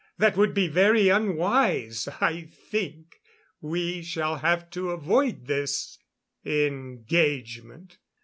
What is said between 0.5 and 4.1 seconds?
be very unwise. I think we